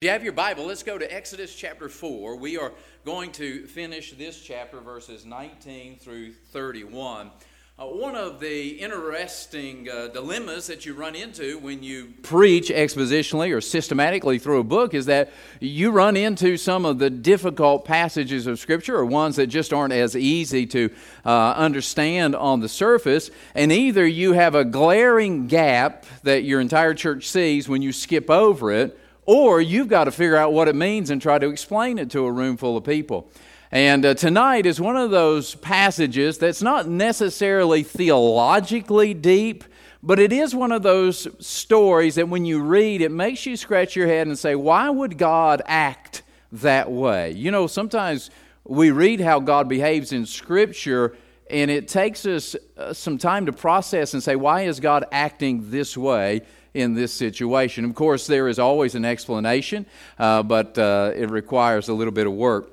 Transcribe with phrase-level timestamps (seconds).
[0.00, 2.36] If you have your Bible, let's go to Exodus chapter 4.
[2.36, 2.70] We are
[3.04, 7.32] going to finish this chapter, verses 19 through 31.
[7.76, 13.52] Uh, one of the interesting uh, dilemmas that you run into when you preach expositionally
[13.52, 18.46] or systematically through a book is that you run into some of the difficult passages
[18.46, 20.90] of Scripture or ones that just aren't as easy to
[21.26, 23.32] uh, understand on the surface.
[23.52, 28.30] And either you have a glaring gap that your entire church sees when you skip
[28.30, 28.96] over it
[29.28, 32.24] or you've got to figure out what it means and try to explain it to
[32.24, 33.30] a room full of people.
[33.70, 39.64] And uh, tonight is one of those passages that's not necessarily theologically deep,
[40.02, 43.94] but it is one of those stories that when you read, it makes you scratch
[43.94, 47.32] your head and say, why would God act that way?
[47.32, 48.30] You know, sometimes
[48.64, 51.14] we read how God behaves in Scripture,
[51.50, 55.70] and it takes us uh, some time to process and say, why is God acting
[55.70, 56.46] this way?
[56.74, 57.84] In this situation.
[57.84, 59.86] Of course, there is always an explanation,
[60.18, 62.70] uh, but uh, it requires a little bit of work.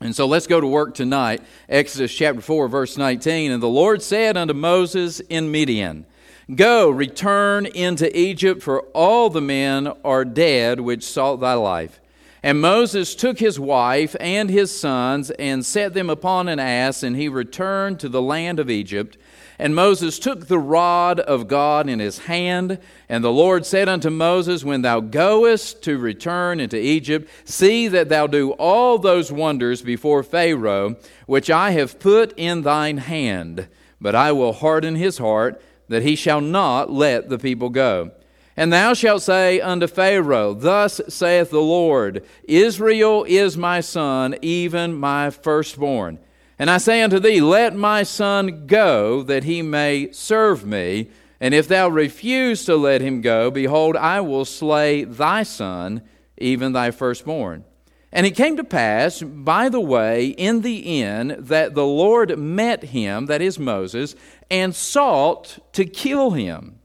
[0.00, 1.42] And so let's go to work tonight.
[1.68, 3.50] Exodus chapter 4, verse 19.
[3.50, 6.06] And the Lord said unto Moses in Midian,
[6.54, 12.00] Go, return into Egypt, for all the men are dead which sought thy life.
[12.42, 17.16] And Moses took his wife and his sons and set them upon an ass, and
[17.16, 19.18] he returned to the land of Egypt.
[19.58, 24.08] And Moses took the rod of God in his hand, and the Lord said unto
[24.08, 29.82] Moses, When thou goest to return into Egypt, see that thou do all those wonders
[29.82, 30.94] before Pharaoh,
[31.26, 33.66] which I have put in thine hand.
[34.00, 38.12] But I will harden his heart, that he shall not let the people go.
[38.58, 44.94] And thou shalt say unto Pharaoh, Thus saith the Lord, Israel is my son, even
[44.94, 46.18] my firstborn.
[46.58, 51.08] And I say unto thee, Let my son go, that he may serve me.
[51.38, 56.02] And if thou refuse to let him go, behold, I will slay thy son,
[56.36, 57.64] even thy firstborn.
[58.10, 62.82] And it came to pass, by the way, in the inn, that the Lord met
[62.82, 64.16] him, that is Moses,
[64.50, 66.77] and sought to kill him.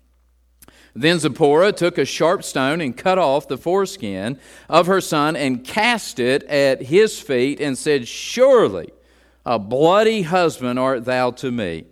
[0.96, 4.40] Then Zipporah took a sharp stone and cut off the foreskin
[4.70, 8.92] of her son and cast it at his feet and said, Surely
[9.46, 11.86] a bloody husband art thou to me.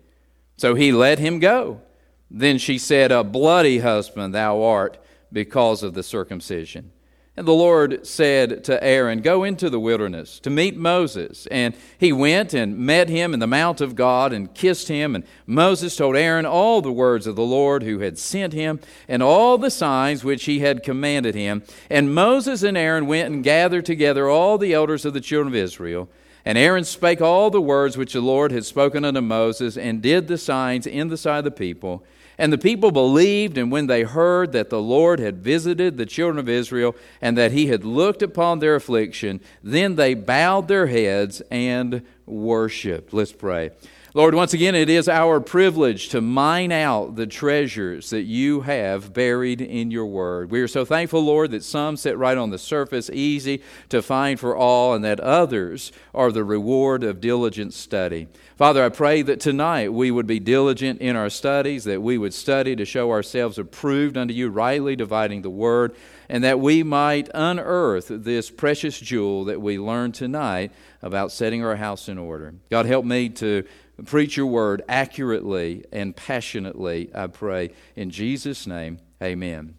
[0.57, 1.81] So he let him go.
[2.29, 6.91] Then she said, A bloody husband thou art because of the circumcision.
[7.38, 11.47] And the Lord said to Aaron, Go into the wilderness to meet Moses.
[11.47, 15.16] And he went and met him in the mount of God and kissed him.
[15.16, 19.24] And Moses told Aaron all the words of the Lord who had sent him and
[19.24, 21.64] all the signs which he had commanded him.
[21.90, 25.56] And Moses and Aaron went and gathered together all the elders of the children of
[25.56, 26.09] Israel.
[26.44, 30.28] And Aaron spake all the words which the Lord had spoken unto Moses, and did
[30.28, 32.03] the signs in the sight of the people.
[32.41, 36.40] And the people believed, and when they heard that the Lord had visited the children
[36.40, 41.44] of Israel, and that he had looked upon their affliction, then they bowed their heads
[41.51, 43.13] and worshiped.
[43.13, 43.69] Let's pray.
[44.13, 49.13] Lord, once again, it is our privilege to mine out the treasures that you have
[49.13, 50.51] buried in your word.
[50.51, 54.38] We are so thankful, Lord, that some sit right on the surface, easy to find
[54.38, 58.28] for all, and that others are the reward of diligent study.
[58.62, 62.32] Father, I pray that tonight we would be diligent in our studies, that we would
[62.32, 65.96] study to show ourselves approved unto you, rightly dividing the word,
[66.30, 71.76] and that we might unearth this precious jewel that we learned tonight about setting our
[71.76, 72.54] house in order.
[72.70, 73.64] God, help me to
[74.06, 77.72] preach your word accurately and passionately, I pray.
[77.96, 79.74] In Jesus' name, amen.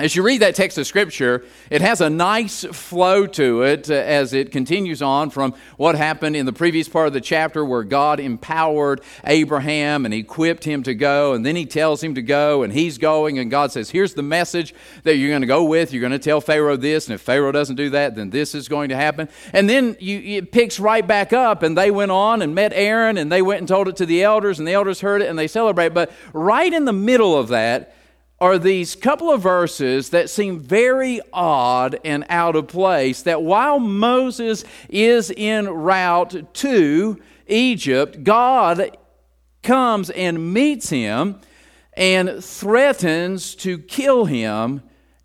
[0.00, 3.94] As you read that text of Scripture, it has a nice flow to it uh,
[3.94, 7.82] as it continues on from what happened in the previous part of the chapter where
[7.82, 12.62] God empowered Abraham and equipped him to go, and then he tells him to go,
[12.62, 14.72] and he's going, and God says, Here's the message
[15.02, 15.92] that you're going to go with.
[15.92, 18.68] You're going to tell Pharaoh this, and if Pharaoh doesn't do that, then this is
[18.68, 19.28] going to happen.
[19.52, 23.18] And then you, it picks right back up, and they went on and met Aaron,
[23.18, 25.36] and they went and told it to the elders, and the elders heard it, and
[25.36, 25.88] they celebrate.
[25.88, 27.96] But right in the middle of that,
[28.40, 33.22] are these couple of verses that seem very odd and out of place.
[33.22, 38.96] That while Moses is en route to Egypt, God
[39.62, 41.40] comes and meets him
[41.94, 44.82] and threatens to kill him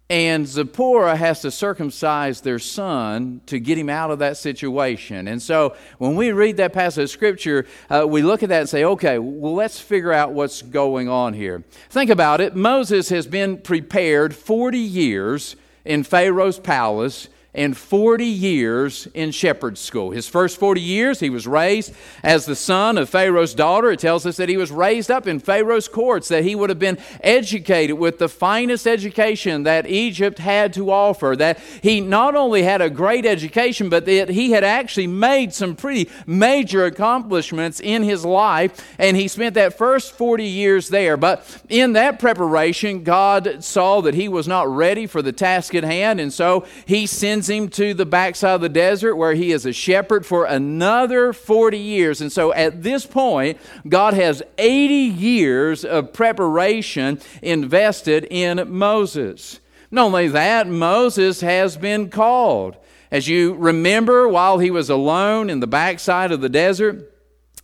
[0.10, 5.28] and Zipporah has to circumcise their son to get him out of that situation.
[5.28, 8.70] And so when we read that passage of Scripture, uh, we look at that and
[8.70, 11.64] say, okay, well, let's figure out what's going on here.
[11.90, 12.56] Think about it.
[12.56, 15.56] Moses has been prepared 40 years
[15.86, 20.12] in Pharaoh's palace and 40 years in shepherd school.
[20.12, 23.92] His first 40 years, he was raised as the son of Pharaoh's daughter.
[23.92, 26.80] It tells us that he was raised up in Pharaoh's courts, that he would have
[26.80, 32.64] been educated with the finest education that Egypt had to offer, that he not only
[32.64, 38.04] had a great education, but that he had actually made some pretty major accomplishments in
[38.04, 41.18] his life, and he spent that first 40 years there.
[41.18, 45.84] But in that preparation, God saw that he was not ready for the task at
[45.84, 49.52] hand, and so he sends sends him to the backside of the desert where he
[49.52, 52.22] is a shepherd for another 40 years.
[52.22, 53.58] And so at this point,
[53.88, 59.60] God has 80 years of preparation invested in Moses.
[59.92, 62.78] Not only that, Moses has been called.
[63.12, 67.12] As you remember, while he was alone in the backside of the desert,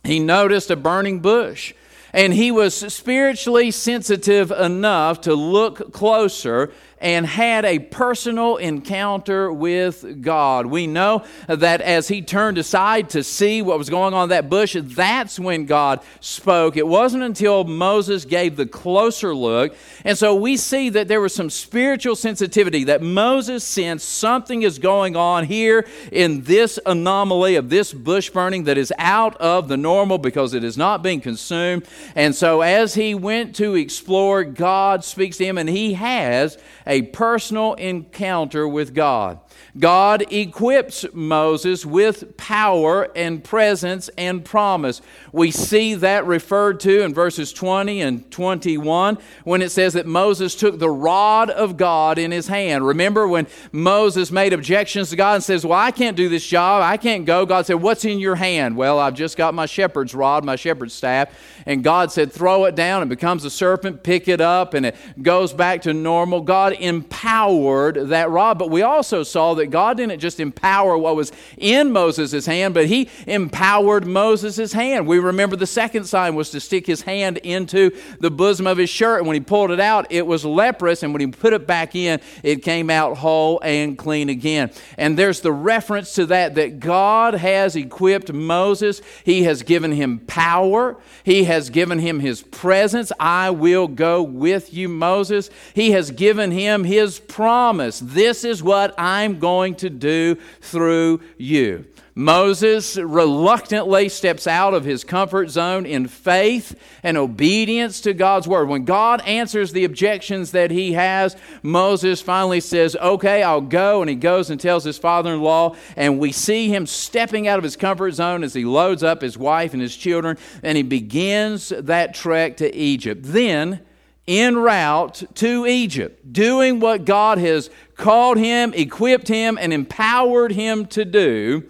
[0.04, 1.72] he noticed a burning bush.
[2.12, 10.22] And he was spiritually sensitive enough to look closer and had a personal encounter with
[10.22, 10.66] God.
[10.66, 14.50] We know that as he turned aside to see what was going on in that
[14.50, 16.76] bush, that's when God spoke.
[16.76, 19.74] It wasn't until Moses gave the closer look.
[20.04, 24.78] And so we see that there was some spiritual sensitivity that Moses sensed something is
[24.78, 29.76] going on here in this anomaly of this bush burning that is out of the
[29.76, 31.86] normal because it is not being consumed.
[32.14, 36.58] And so as he went to explore, God speaks to him and he has
[36.90, 39.38] a personal encounter with God.
[39.78, 45.00] God equips Moses with power and presence and promise.
[45.32, 50.54] We see that referred to in verses 20 and 21 when it says that Moses
[50.54, 52.86] took the rod of God in his hand.
[52.86, 56.82] Remember when Moses made objections to God and says, Well, I can't do this job.
[56.82, 57.46] I can't go.
[57.46, 58.76] God said, What's in your hand?
[58.76, 61.28] Well, I've just got my shepherd's rod, my shepherd's staff.
[61.66, 63.02] And God said, Throw it down.
[63.02, 64.02] It becomes a serpent.
[64.02, 64.74] Pick it up.
[64.74, 66.40] And it goes back to normal.
[66.40, 68.58] God empowered that rod.
[68.58, 72.86] But we also saw that God didn't just empower what was in Moses' hand, but
[72.86, 75.06] he empowered Moses' hand.
[75.06, 78.90] We remember the second sign was to stick his hand into the bosom of his
[78.90, 79.18] shirt.
[79.18, 81.02] And when he pulled it out, it was leprous.
[81.02, 84.70] And when he put it back in, it came out whole and clean again.
[84.96, 89.02] And there's the reference to that, that God has equipped Moses.
[89.24, 90.96] He has given him power.
[91.24, 93.10] He has given him his presence.
[93.18, 95.50] I will go with you, Moses.
[95.74, 98.00] He has given him his promise.
[98.00, 101.86] This is what I'm going to do through you.
[102.14, 108.68] Moses reluctantly steps out of his comfort zone in faith and obedience to God's word.
[108.68, 114.02] When God answers the objections that he has, Moses finally says, Okay, I'll go.
[114.02, 115.76] And he goes and tells his father in law.
[115.96, 119.38] And we see him stepping out of his comfort zone as he loads up his
[119.38, 120.36] wife and his children.
[120.62, 123.22] And he begins that trek to Egypt.
[123.24, 123.80] Then,
[124.28, 130.86] en route to Egypt, doing what God has called him, equipped him, and empowered him
[130.86, 131.64] to do,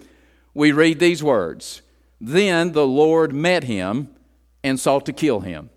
[0.53, 1.81] we read these words
[2.19, 4.09] Then the Lord met him
[4.63, 5.69] and sought to kill him.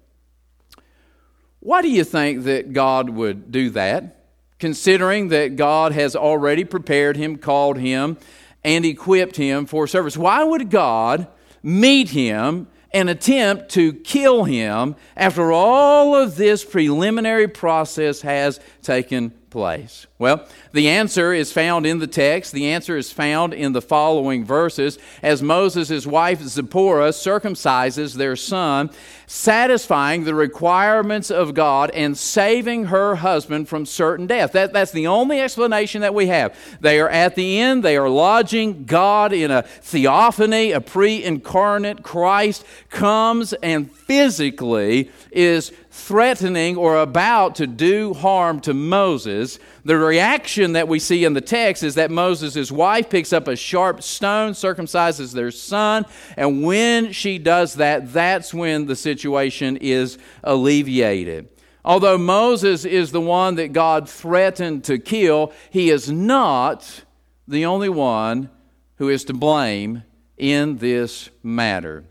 [1.61, 4.27] Why do you think that God would do that?
[4.59, 8.19] Considering that God has already prepared him, called him,
[8.63, 10.17] and equipped him for service.
[10.17, 11.27] Why would God
[11.63, 19.33] meet him and attempt to kill him after all of this preliminary process has taken
[19.55, 20.09] place?
[20.19, 22.51] Well, the answer is found in the text.
[22.51, 24.99] The answer is found in the following verses.
[25.23, 28.91] As Moses' wife Zipporah circumcises their son,
[29.29, 34.51] satisfying the requirements of God and saving her husband from certain death.
[34.51, 36.59] That, that's the only explanation that we have.
[36.81, 42.03] They are at the end, they are lodging God in a theophany, a pre incarnate
[42.03, 49.61] Christ comes and physically is threatening or about to do harm to Moses.
[49.85, 53.55] The reaction that we see in the text is that Moses' wife picks up a
[53.55, 56.05] sharp stone, circumcises their son,
[56.37, 61.49] and when she does that, that's when the situation is alleviated.
[61.85, 67.05] Although Moses is the one that God threatened to kill, he is not
[67.47, 68.51] the only one
[68.97, 70.03] who is to blame
[70.37, 72.05] in this matter.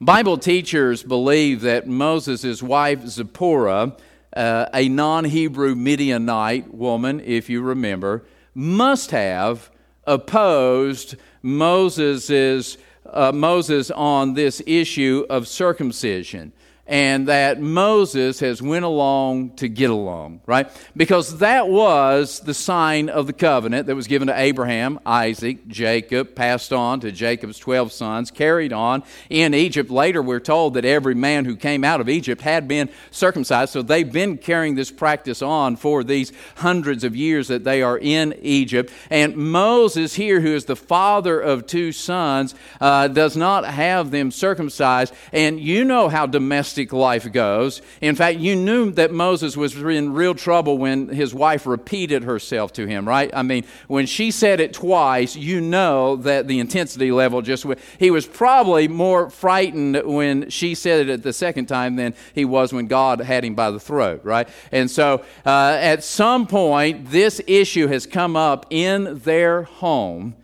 [0.00, 3.96] Bible teachers believe that Moses' wife Zipporah
[4.34, 8.24] uh, a non Hebrew Midianite woman, if you remember,
[8.54, 9.70] must have
[10.04, 16.52] opposed Moses's, uh, Moses on this issue of circumcision.
[16.86, 20.70] And that Moses has went along to get along, right?
[20.94, 26.34] Because that was the sign of the covenant that was given to Abraham, Isaac, Jacob,
[26.34, 29.90] passed on to Jacob's 12 sons, carried on in Egypt.
[29.90, 33.80] Later, we're told that every man who came out of Egypt had been circumcised, so
[33.80, 38.34] they've been carrying this practice on for these hundreds of years that they are in
[38.42, 38.92] Egypt.
[39.08, 44.30] And Moses, here, who is the father of two sons, uh, does not have them
[44.30, 45.14] circumcised.
[45.32, 47.82] And you know how domestic life goes.
[48.00, 52.72] In fact, you knew that Moses was in real trouble when his wife repeated herself
[52.74, 53.30] to him, right?
[53.32, 57.80] I mean, when she said it twice, you know that the intensity level just went.
[57.98, 62.72] He was probably more frightened when she said it the second time than he was
[62.72, 64.48] when God had him by the throat, right?
[64.72, 70.34] And so uh, at some point, this issue has come up in their home.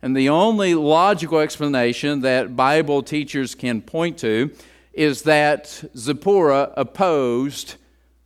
[0.00, 4.52] And the only logical explanation that Bible teachers can point to
[4.98, 7.76] is that Zipporah opposed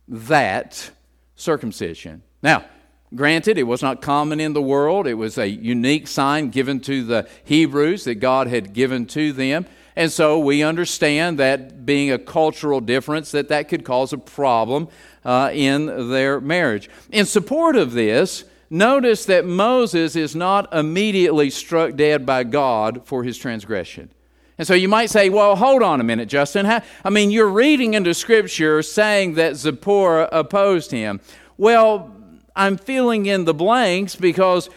[0.07, 0.89] that
[1.35, 2.23] circumcision.
[2.41, 2.65] Now,
[3.13, 7.03] granted, it was not common in the world, it was a unique sign given to
[7.03, 9.67] the Hebrews that God had given to them.
[9.95, 14.87] And so we understand that being a cultural difference, that that could cause a problem
[15.23, 16.89] uh, in their marriage.
[17.11, 23.23] In support of this, notice that Moses is not immediately struck dead by God for
[23.23, 24.09] his transgression.
[24.57, 26.65] And so you might say, well, hold on a minute, Justin.
[26.65, 31.21] How, I mean, you're reading into Scripture saying that Zipporah opposed him.
[31.57, 32.15] Well,
[32.55, 34.69] I'm filling in the blanks because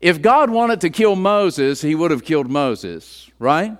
[0.00, 3.76] if God wanted to kill Moses, he would have killed Moses, right?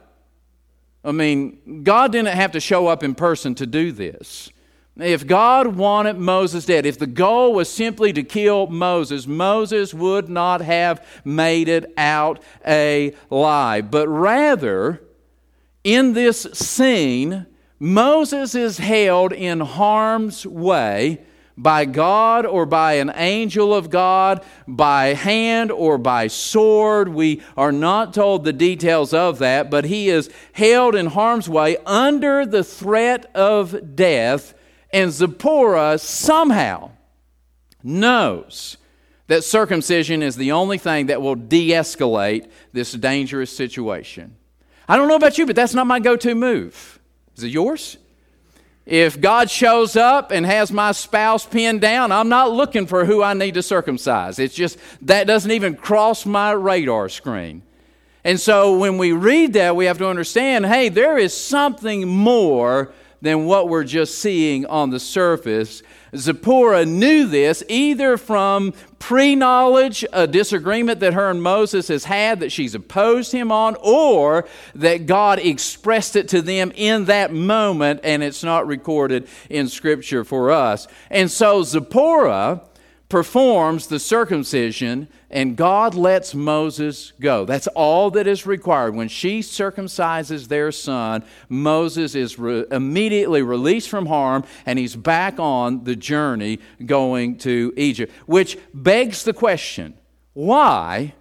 [1.05, 4.51] I mean, God didn't have to show up in person to do this.
[4.97, 10.29] If God wanted Moses dead, if the goal was simply to kill Moses, Moses would
[10.29, 13.91] not have made it out alive.
[13.93, 15.01] But rather,
[15.95, 17.47] in this scene,
[17.78, 21.23] Moses is held in harm's way
[21.57, 27.09] by God or by an angel of God, by hand or by sword.
[27.09, 31.78] We are not told the details of that, but he is held in harm's way
[31.87, 34.52] under the threat of death,
[34.92, 36.90] and Zipporah somehow
[37.83, 38.76] knows
[39.26, 44.38] that circumcision is the only thing that will de escalate this dangerous situation.
[44.88, 46.99] I don't know about you, but that's not my go to move.
[47.37, 47.99] Is it yours?
[48.87, 53.23] If God shows up and has my spouse pinned down, I'm not looking for who
[53.23, 54.38] I need to circumcise.
[54.38, 57.62] It's just that doesn't even cross my radar screen.
[58.25, 62.92] And so when we read that, we have to understand hey, there is something more
[63.21, 65.83] than what we're just seeing on the surface.
[66.17, 72.41] Zipporah knew this either from pre knowledge, a disagreement that her and Moses has had
[72.41, 78.01] that she's opposed him on, or that God expressed it to them in that moment
[78.05, 80.87] and it's not recorded in Scripture for us.
[81.11, 82.63] And so Zipporah
[83.09, 87.45] performs the circumcision and God lets Moses go.
[87.45, 88.95] That's all that is required.
[88.95, 95.38] When she circumcises their son, Moses is re- immediately released from harm and he's back
[95.38, 98.12] on the journey going to Egypt.
[98.27, 99.95] Which begs the question
[100.35, 101.15] why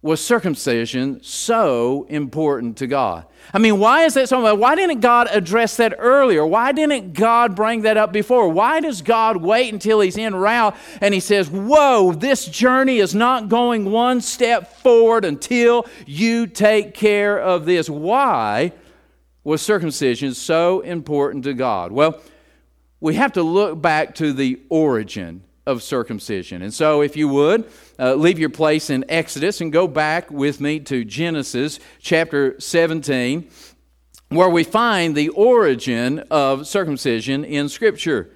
[0.00, 3.26] was circumcision so important to God?
[3.52, 4.36] I mean, why is that so?
[4.36, 4.60] Important?
[4.60, 6.46] Why didn't God address that earlier?
[6.46, 8.48] Why didn't God bring that up before?
[8.48, 13.14] Why does God wait until he's in route and he says, Whoa, this journey is
[13.14, 17.90] not going one step forward until you take care of this?
[17.90, 18.72] Why
[19.42, 21.90] was circumcision so important to God?
[21.90, 22.20] Well,
[23.00, 26.62] we have to look back to the origin of circumcision.
[26.62, 30.62] And so, if you would, uh, leave your place in Exodus and go back with
[30.62, 33.50] me to Genesis chapter 17,
[34.30, 38.30] where we find the origin of circumcision in Scripture.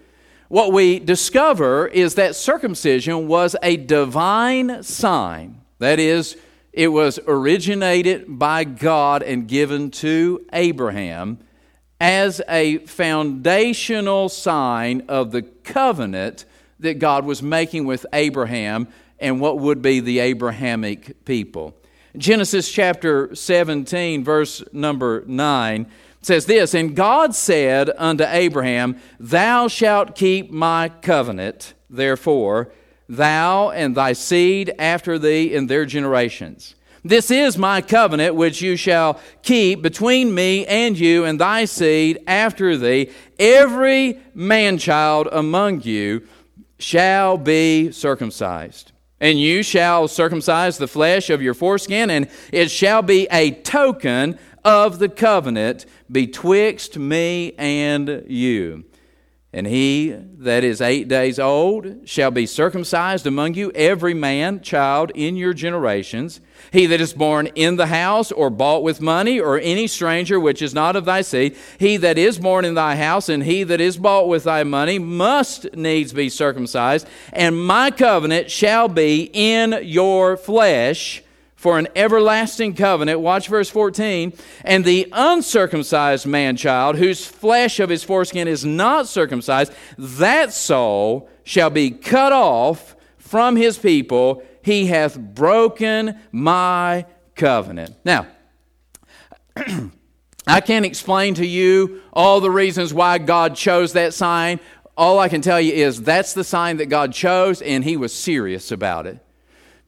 [0.49, 5.63] What we discover is that circumcision was a divine sign.
[5.79, 6.37] That is,
[6.71, 11.39] it was originated by God and given to Abraham
[11.99, 16.45] as a foundational sign of the covenant
[16.83, 21.75] that God was making with Abraham and what would be the Abrahamic people.
[22.17, 25.87] Genesis chapter 17, verse number 9
[26.21, 32.73] says this And God said unto Abraham, Thou shalt keep my covenant, therefore,
[33.09, 36.75] thou and thy seed after thee in their generations.
[37.05, 42.23] This is my covenant which you shall keep between me and you and thy seed
[42.29, 43.11] after thee.
[43.41, 46.29] Every man child among you
[46.83, 48.93] shall be circumcised.
[49.21, 54.39] And you shall circumcise the flesh of your foreskin, and it shall be a token
[54.65, 58.85] of the covenant betwixt me and you.
[59.53, 65.13] And he that is eight days old shall be circumcised among you, every man, child
[65.15, 66.41] in your generations.
[66.71, 70.63] He that is born in the house, or bought with money, or any stranger which
[70.63, 73.81] is not of thy seed, he that is born in thy house, and he that
[73.81, 77.07] is bought with thy money, must needs be circumcised.
[77.33, 81.23] And my covenant shall be in your flesh
[81.63, 83.21] for an everlasting covenant.
[83.21, 84.33] Watch verse 14.
[84.65, 91.29] And the uncircumcised man child, whose flesh of his foreskin is not circumcised, that soul
[91.45, 94.43] shall be cut off from his people.
[94.63, 97.97] He hath broken my covenant.
[98.05, 98.27] Now,
[100.47, 104.61] I can't explain to you all the reasons why God chose that sign.
[104.97, 108.13] All I can tell you is that's the sign that God chose, and He was
[108.13, 109.19] serious about it.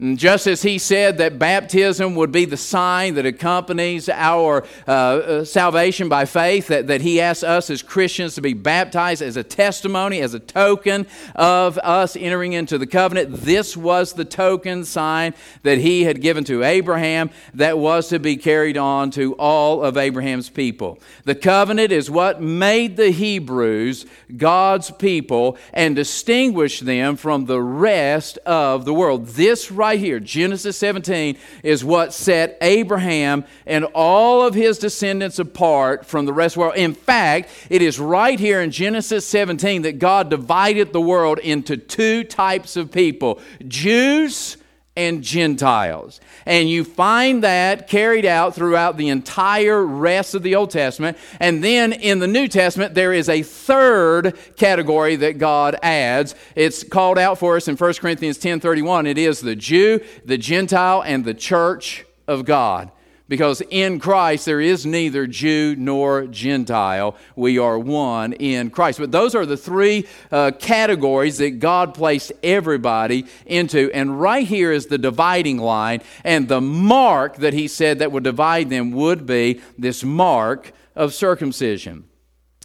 [0.01, 4.91] And just as he said that baptism would be the sign that accompanies our uh,
[4.91, 9.37] uh, salvation by faith, that, that he asks us as Christians to be baptized as
[9.37, 14.85] a testimony, as a token of us entering into the covenant, this was the token
[14.85, 15.33] sign
[15.63, 19.97] that he had given to Abraham that was to be carried on to all of
[19.97, 20.99] Abraham's people.
[21.23, 28.39] The covenant is what made the Hebrews God's people and distinguished them from the rest
[28.39, 29.27] of the world.
[29.29, 36.07] This right here, Genesis 17, is what set Abraham and all of his descendants apart
[36.07, 36.77] from the rest of the world.
[36.77, 41.77] In fact, it is right here in Genesis 17 that God divided the world into
[41.77, 44.57] two types of people Jews
[44.97, 46.21] and Gentiles.
[46.47, 51.19] And you find that carried out throughout the entire rest of the Old Testament.
[51.41, 56.35] And then in the New Testament, there is a third category that God adds.
[56.55, 59.07] It's called out for us in 1 Corinthians 10:31.
[59.07, 62.91] It is the Jew, the Gentile, and the church of God.
[63.27, 67.17] Because in Christ there is neither Jew nor Gentile.
[67.37, 68.99] We are one in Christ.
[68.99, 73.91] But those are the three uh, categories that God placed everybody into.
[73.95, 76.03] And right here is the dividing line.
[76.23, 81.15] And the mark that He said that would divide them would be this mark of
[81.15, 82.05] circumcision.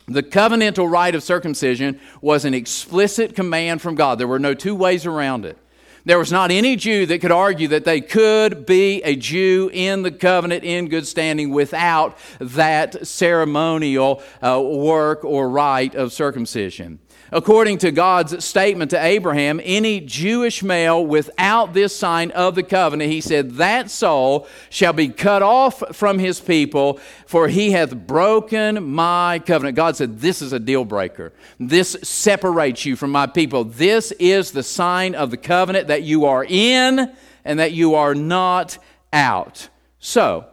[0.09, 4.19] The covenantal rite of circumcision was an explicit command from God.
[4.19, 5.57] There were no two ways around it.
[6.05, 10.01] There was not any Jew that could argue that they could be a Jew in
[10.01, 16.99] the covenant in good standing without that ceremonial uh, work or rite of circumcision.
[17.31, 23.11] According to God's statement to Abraham, any Jewish male without this sign of the covenant,
[23.11, 28.83] he said, that soul shall be cut off from his people, for he hath broken
[28.83, 29.75] my covenant.
[29.75, 31.31] God said, This is a deal breaker.
[31.59, 33.63] This separates you from my people.
[33.63, 37.13] This is the sign of the covenant that you are in
[37.45, 38.77] and that you are not
[39.13, 39.69] out.
[39.99, 40.47] So,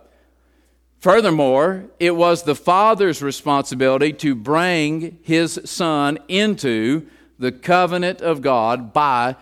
[1.07, 7.07] Furthermore, it was the father's responsibility to bring his son into
[7.39, 9.37] the covenant of God by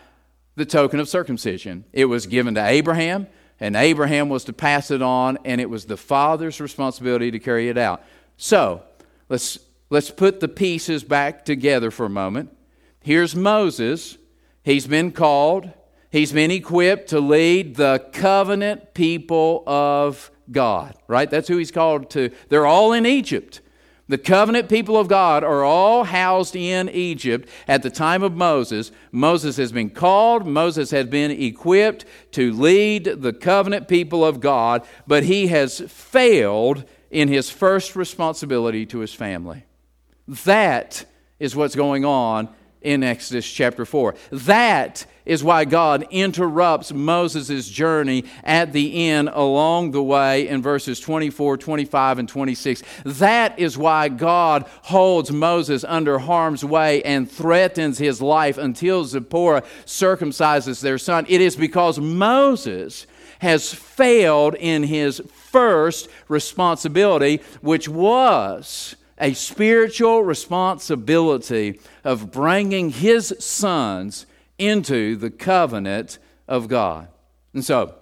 [0.57, 1.87] the token of circumcision.
[1.91, 5.87] It was given to Abraham, and Abraham was to pass it on, and it was
[5.87, 8.05] the father's responsibility to carry it out.
[8.37, 8.83] So,
[9.31, 12.55] let's, let's put the pieces back together for a moment.
[13.03, 14.19] Here's Moses.
[14.65, 15.73] He's been called,
[16.11, 21.31] he's been equipped to lead the covenant people of God, right?
[21.31, 22.31] That's who he's called to.
[22.49, 23.61] They're all in Egypt.
[24.07, 28.93] The covenant people of God are all housed in Egypt at the time of Moses.
[29.11, 34.87] Moses has been called, Moses has been equipped to lead the covenant people of God,
[35.07, 39.65] but he has failed in his first responsibility to his family.
[40.29, 41.07] That
[41.39, 42.51] is what's going on
[42.83, 44.15] in Exodus chapter 4.
[44.31, 51.01] That is why God interrupts Moses' journey at the end along the way in verses
[51.01, 52.83] 24, 25, and 26.
[53.05, 59.63] That is why God holds Moses under harm's way and threatens his life until Zipporah
[59.87, 61.25] circumcises their son.
[61.29, 63.07] It is because Moses
[63.39, 74.27] has failed in his first responsibility, which was a spiritual responsibility of bringing his sons
[74.59, 77.09] into the covenant of God.
[77.53, 77.95] And so,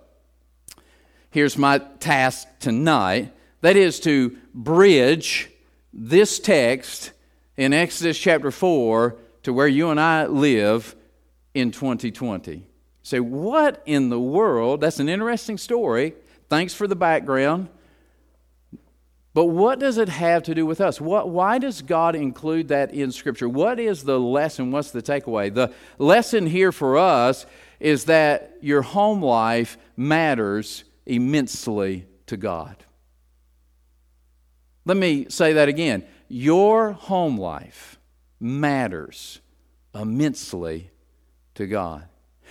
[1.31, 5.51] here's my task tonight that is to bridge
[5.93, 7.13] this text
[7.57, 10.97] in Exodus chapter 4 to where you and I live
[11.55, 12.67] in 2020.
[13.03, 14.81] Say, what in the world?
[14.81, 16.15] That's an interesting story.
[16.49, 17.69] Thanks for the background.
[19.35, 21.01] But what does it have to do with us?
[21.01, 23.49] What, why does God include that in Scripture?
[23.49, 24.71] What is the lesson?
[24.71, 25.53] What's the takeaway?
[25.53, 27.47] The lesson here for us
[27.81, 32.77] is that your home life matters immensely to God.
[34.85, 36.05] Let me say that again.
[36.29, 37.99] Your home life
[38.39, 39.41] matters
[39.95, 40.91] immensely
[41.55, 42.05] to God.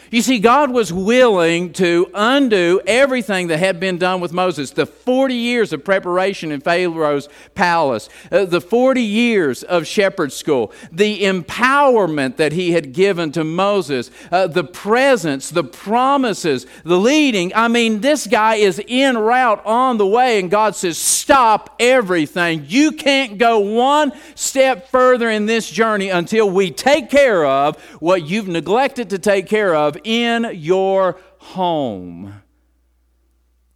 [0.09, 4.85] You see, God was willing to undo everything that had been done with Moses the
[4.85, 11.23] 40 years of preparation in Pharaoh's palace, uh, the 40 years of shepherd school, the
[11.23, 17.53] empowerment that he had given to Moses, uh, the presence, the promises, the leading.
[17.53, 22.65] I mean, this guy is en route on the way, and God says, Stop everything.
[22.67, 28.25] You can't go one step further in this journey until we take care of what
[28.27, 32.41] you've neglected to take care of in your home.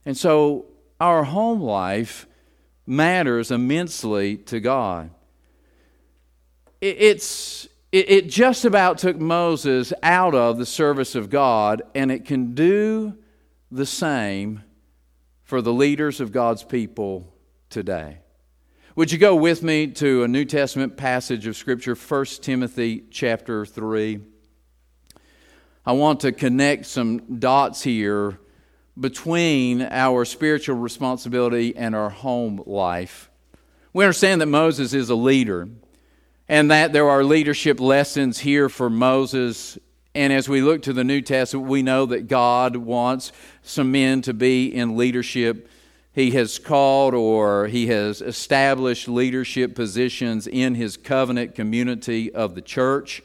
[0.05, 0.65] And so
[0.99, 2.27] our home life
[2.85, 5.09] matters immensely to God.
[6.79, 12.53] It's, it just about took Moses out of the service of God, and it can
[12.53, 13.15] do
[13.71, 14.61] the same
[15.43, 17.33] for the leaders of God's people
[17.69, 18.19] today.
[18.95, 23.65] Would you go with me to a New Testament passage of Scripture, 1 Timothy chapter
[23.65, 24.34] 3?
[25.87, 28.39] I want to connect some dots here
[28.99, 33.29] between our spiritual responsibility and our home life.
[33.93, 35.69] We understand that Moses is a leader
[36.49, 39.77] and that there are leadership lessons here for Moses.
[40.15, 44.23] And as we look to the New Testament, we know that God wants some men
[44.23, 45.69] to be in leadership.
[46.13, 52.61] He has called or he has established leadership positions in his covenant community of the
[52.63, 53.21] church.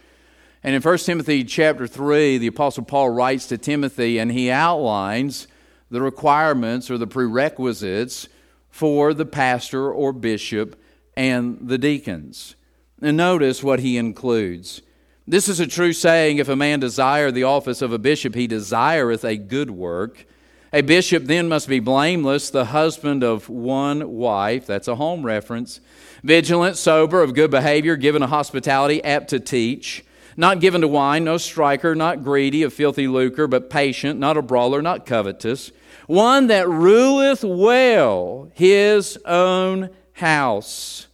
[0.63, 5.49] And in 1 Timothy chapter 3, the Apostle Paul writes to Timothy and he outlines
[5.91, 8.29] the requirements or the prerequisites
[8.69, 10.81] for the pastor or bishop
[11.17, 12.57] and the deacons.
[13.01, 14.83] And notice what he includes.
[15.27, 18.47] This is a true saying if a man desire the office of a bishop, he
[18.47, 20.27] desireth a good work.
[20.73, 24.67] A bishop then must be blameless, the husband of one wife.
[24.67, 25.81] That's a home reference.
[26.23, 30.05] Vigilant, sober, of good behavior, given to hospitality, apt to teach
[30.41, 34.43] not given to wine, no striker, not greedy of filthy lucre, but patient, not a
[34.43, 35.71] brawler, not covetous,
[36.07, 41.09] one that ruleth well his own house,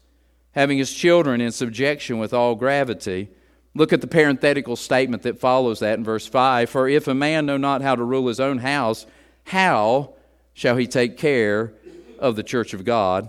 [0.52, 3.28] having his children in subjection with all gravity.
[3.74, 7.46] Look at the parenthetical statement that follows that in verse 5 For if a man
[7.46, 9.06] know not how to rule his own house,
[9.42, 10.14] how
[10.54, 11.72] shall he take care
[12.20, 13.28] of the church of God?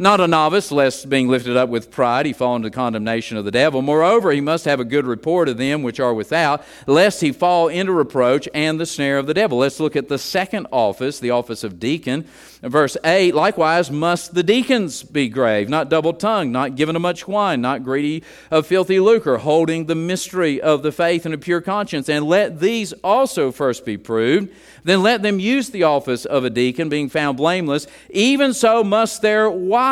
[0.00, 3.50] Not a novice, lest being lifted up with pride he fall into condemnation of the
[3.50, 3.82] devil.
[3.82, 7.66] Moreover, he must have a good report of them which are without, lest he fall
[7.66, 9.58] into reproach and the snare of the devil.
[9.58, 12.28] Let's look at the second office, the office of deacon.
[12.62, 17.26] Verse 8 Likewise must the deacons be grave, not double tongued, not given to much
[17.26, 21.60] wine, not greedy of filthy lucre, holding the mystery of the faith in a pure
[21.60, 22.08] conscience.
[22.08, 24.54] And let these also first be proved.
[24.84, 27.88] Then let them use the office of a deacon, being found blameless.
[28.10, 29.87] Even so must their wives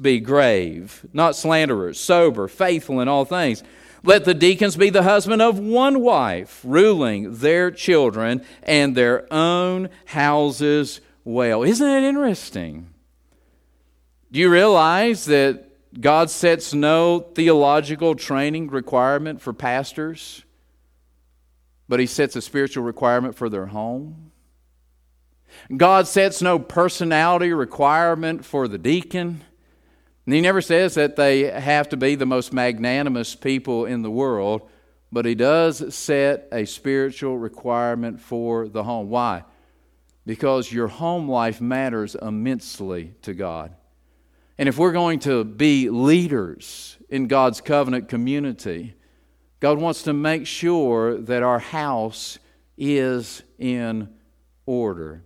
[0.00, 3.62] be grave, not slanderers, sober, faithful in all things.
[4.04, 9.88] Let the deacons be the husband of one wife, ruling their children and their own
[10.06, 11.62] houses well.
[11.62, 12.94] Isn't it interesting?
[14.30, 15.64] Do you realize that
[16.00, 20.44] God sets no theological training requirement for pastors,
[21.88, 24.30] but He sets a spiritual requirement for their home?
[25.74, 29.42] God sets no personality requirement for the deacon.
[30.26, 34.10] And he never says that they have to be the most magnanimous people in the
[34.10, 34.68] world,
[35.10, 39.08] but he does set a spiritual requirement for the home.
[39.08, 39.44] Why?
[40.28, 43.74] because your home life matters immensely to God.
[44.58, 48.94] And if we're going to be leaders in God's covenant community,
[49.58, 52.38] God wants to make sure that our house
[52.76, 54.10] is in
[54.66, 55.24] order.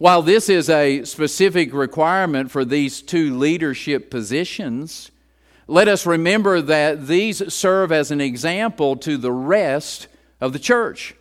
[0.00, 5.10] While this is a specific requirement for these two leadership positions,
[5.66, 10.08] let us remember that these serve as an example to the rest
[10.40, 11.14] of the church.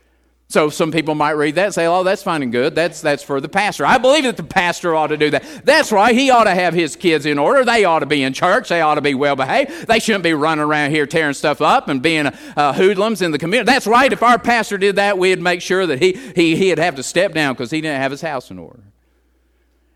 [0.51, 2.73] So some people might read that and say, oh, that's fine and good.
[2.73, 3.85] That's, that's for the pastor.
[3.85, 5.43] I believe that the pastor ought to do that.
[5.63, 6.15] That's right.
[6.15, 7.63] He ought to have his kids in order.
[7.63, 8.69] They ought to be in church.
[8.69, 9.85] They ought to be well behaved.
[9.85, 13.37] They shouldn't be running around here tearing stuff up and being uh, hoodlums in the
[13.37, 13.71] community.
[13.71, 14.11] That's right.
[14.11, 17.33] If our pastor did that, we'd make sure that he, he, he'd have to step
[17.33, 18.88] down because he didn't have his house in order.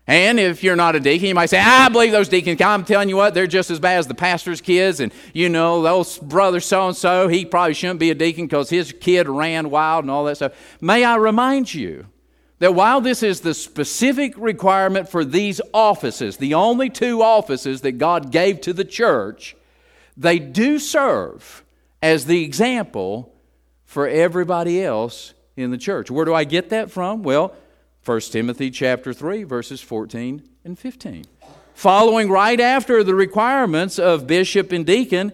[0.06, 2.60] And if you're not a deacon, you might say, I believe those deacons.
[2.60, 5.00] I'm telling you what, they're just as bad as the pastor's kids.
[5.00, 8.68] And, you know, those brother so and so, he probably shouldn't be a deacon because
[8.68, 10.52] his kid ran wild and all that stuff.
[10.80, 12.06] May I remind you
[12.58, 17.92] that while this is the specific requirement for these offices, the only two offices that
[17.92, 19.56] God gave to the church,
[20.18, 21.64] they do serve
[22.02, 23.34] as the example
[23.84, 26.10] for everybody else in the church.
[26.10, 27.22] Where do I get that from?
[27.22, 27.54] Well,
[28.04, 31.24] 1 Timothy chapter 3 verses 14 and 15.
[31.72, 35.32] following right after the requirements of bishop and deacon,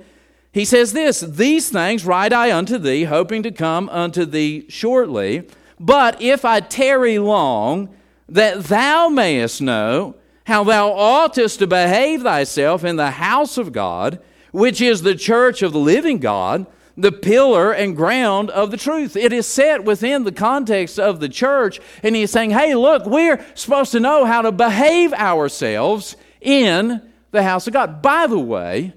[0.52, 5.48] he says this These things write I unto thee, hoping to come unto thee shortly.
[5.80, 7.94] But if I tarry long,
[8.28, 14.20] that thou mayest know how thou oughtest to behave thyself in the house of God,
[14.52, 16.66] which is the church of the living God,
[17.00, 19.16] the pillar and ground of the truth.
[19.16, 23.44] It is set within the context of the church, and he's saying, hey, look, we're
[23.54, 28.02] supposed to know how to behave ourselves in the house of God.
[28.02, 28.94] By the way,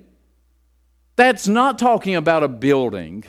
[1.16, 3.24] that's not talking about a building.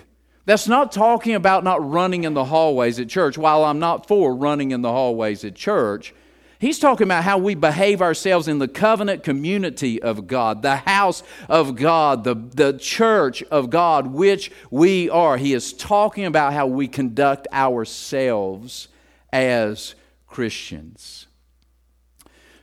[0.46, 3.38] That's not talking about not running in the hallways at church.
[3.38, 6.14] While I'm not for running in the hallways at church,
[6.58, 11.22] he's talking about how we behave ourselves in the covenant community of God, the house
[11.48, 15.36] of God, the, the church of God, which we are.
[15.36, 18.88] He is talking about how we conduct ourselves
[19.32, 19.94] as
[20.26, 21.26] Christians.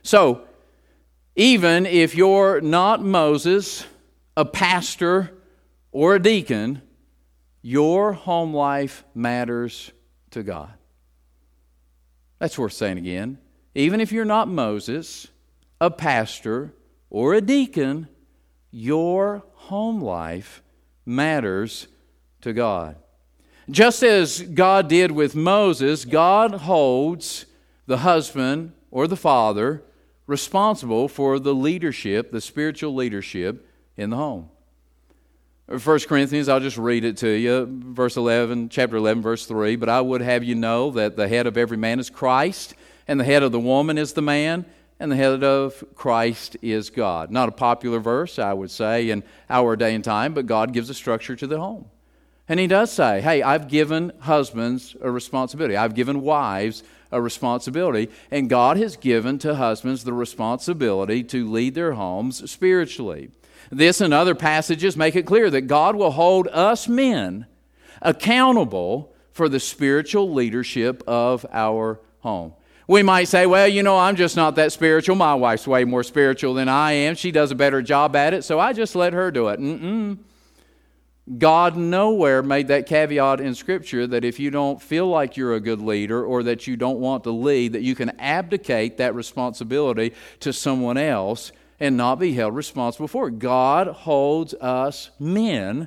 [0.02, 0.42] So,
[1.36, 3.86] even if you're not Moses,
[4.36, 5.32] a pastor,
[5.90, 6.82] or a deacon,
[7.62, 9.92] your home life matters
[10.30, 10.72] to God.
[12.38, 13.38] That's worth saying again.
[13.74, 15.28] Even if you're not Moses,
[15.80, 16.74] a pastor,
[17.10, 18.08] or a deacon,
[18.70, 20.62] your home life
[21.04, 21.88] matters
[22.40, 22.96] to God.
[23.70, 27.46] Just as God did with Moses, God holds
[27.86, 29.82] the husband or the father
[30.26, 34.48] responsible for the leadership, the spiritual leadership in the home.
[35.66, 39.76] 1 Corinthians, I'll just read it to you, verse 11, chapter 11, verse 3.
[39.76, 42.74] But I would have you know that the head of every man is Christ,
[43.12, 44.64] and the head of the woman is the man,
[44.98, 47.30] and the head of Christ is God.
[47.30, 50.88] Not a popular verse, I would say, in our day and time, but God gives
[50.88, 51.90] a structure to the home.
[52.48, 58.08] And He does say, hey, I've given husbands a responsibility, I've given wives a responsibility,
[58.30, 63.28] and God has given to husbands the responsibility to lead their homes spiritually.
[63.70, 67.44] This and other passages make it clear that God will hold us men
[68.00, 72.54] accountable for the spiritual leadership of our home.
[72.88, 75.14] We might say, well, you know, I'm just not that spiritual.
[75.16, 77.14] My wife's way more spiritual than I am.
[77.14, 79.60] She does a better job at it, so I just let her do it.
[79.60, 80.18] Mm-mm.
[81.38, 85.60] God nowhere made that caveat in Scripture that if you don't feel like you're a
[85.60, 90.14] good leader or that you don't want to lead, that you can abdicate that responsibility
[90.40, 93.38] to someone else and not be held responsible for it.
[93.38, 95.86] God holds us men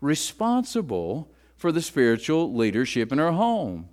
[0.00, 3.88] responsible for the spiritual leadership in our home.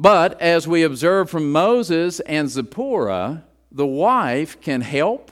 [0.00, 5.30] But as we observe from Moses and Zipporah, the wife can help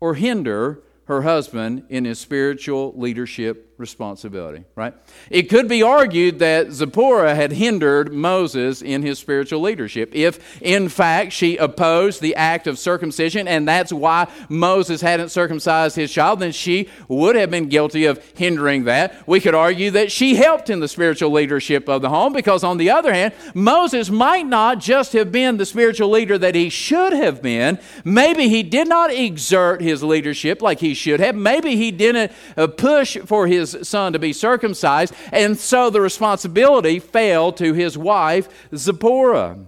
[0.00, 4.94] or hinder her husband in his spiritual leadership responsibility, right?
[5.30, 10.10] It could be argued that Zipporah had hindered Moses in his spiritual leadership.
[10.12, 15.96] If, in fact, she opposed the act of circumcision, and that's why Moses hadn't circumcised
[15.96, 19.26] his child, then she would have been guilty of hindering that.
[19.26, 22.78] We could argue that she helped in the spiritual leadership of the home, because, on
[22.78, 27.12] the other hand, Moses might not just have been the spiritual leader that he should
[27.12, 27.78] have been.
[28.04, 31.36] Maybe he did not exert his leadership like he should have.
[31.36, 36.98] Maybe he didn't uh, push for his son to be circumcised, and so the responsibility
[36.98, 39.58] fell to his wife, Zipporah.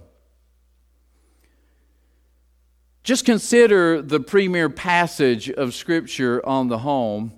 [3.03, 7.33] Just consider the premier passage of Scripture on the home,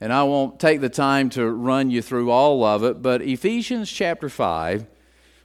[0.00, 3.90] and I won't take the time to run you through all of it, but Ephesians
[3.90, 4.86] chapter 5,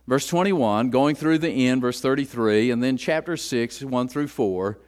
[0.07, 4.79] verse 21, going through the end, verse 33, and then chapter 6, 1 through 4,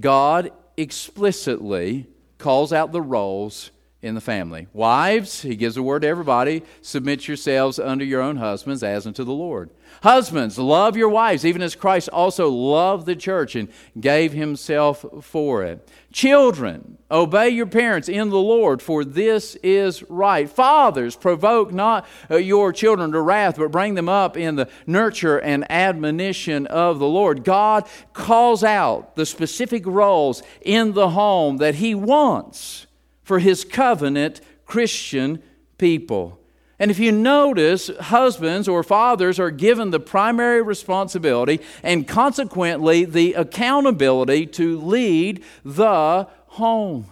[0.00, 3.70] God explicitly calls out the roles
[4.04, 4.68] in the family.
[4.74, 9.24] Wives, he gives a word to everybody submit yourselves unto your own husbands as unto
[9.24, 9.70] the Lord.
[10.02, 15.64] Husbands, love your wives, even as Christ also loved the church and gave himself for
[15.64, 15.88] it.
[16.12, 20.50] Children, obey your parents in the Lord, for this is right.
[20.50, 25.38] Fathers, provoke not uh, your children to wrath, but bring them up in the nurture
[25.38, 27.42] and admonition of the Lord.
[27.42, 32.86] God calls out the specific roles in the home that he wants
[33.24, 35.42] for his covenant Christian
[35.78, 36.38] people.
[36.78, 43.34] And if you notice, husbands or fathers are given the primary responsibility and consequently the
[43.34, 47.06] accountability to lead the home.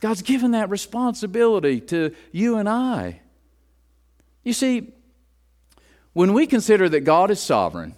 [0.00, 3.20] God's given that responsibility to you and I.
[4.44, 4.92] You see,
[6.12, 7.94] when we consider that God is sovereign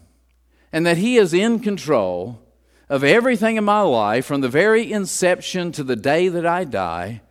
[0.72, 2.40] and that He is in control
[2.88, 7.22] of everything in my life from the very inception to the day that I die,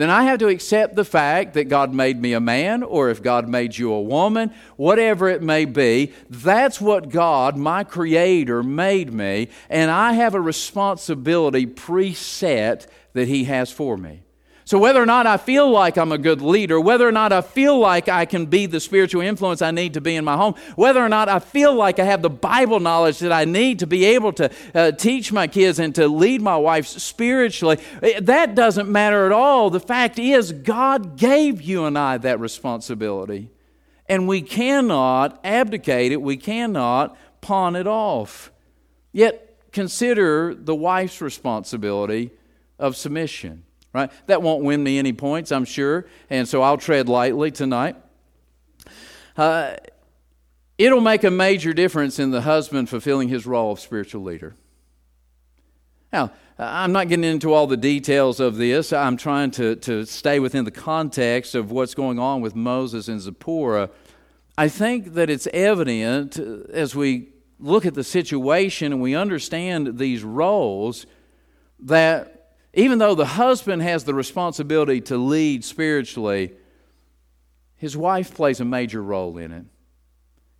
[0.00, 3.22] then I have to accept the fact that God made me a man, or if
[3.22, 9.12] God made you a woman, whatever it may be, that's what God, my Creator, made
[9.12, 14.22] me, and I have a responsibility preset that He has for me.
[14.70, 17.40] So, whether or not I feel like I'm a good leader, whether or not I
[17.40, 20.54] feel like I can be the spiritual influence I need to be in my home,
[20.76, 23.88] whether or not I feel like I have the Bible knowledge that I need to
[23.88, 28.54] be able to uh, teach my kids and to lead my wife spiritually, eh, that
[28.54, 29.70] doesn't matter at all.
[29.70, 33.50] The fact is, God gave you and I that responsibility.
[34.06, 38.52] And we cannot abdicate it, we cannot pawn it off.
[39.10, 42.30] Yet, consider the wife's responsibility
[42.78, 44.10] of submission right?
[44.26, 47.96] That won't win me any points, I'm sure, and so I'll tread lightly tonight.
[49.36, 49.76] Uh,
[50.78, 54.54] it'll make a major difference in the husband fulfilling his role of spiritual leader.
[56.12, 58.92] Now, I'm not getting into all the details of this.
[58.92, 63.20] I'm trying to, to stay within the context of what's going on with Moses and
[63.20, 63.90] Zipporah.
[64.58, 70.22] I think that it's evident as we look at the situation and we understand these
[70.24, 71.06] roles
[71.78, 72.39] that
[72.74, 76.52] even though the husband has the responsibility to lead spiritually,
[77.76, 79.64] his wife plays a major role in it.